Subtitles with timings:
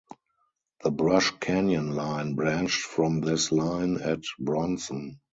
[0.83, 5.19] The Brush Canyon Line branched from this line at Bronson.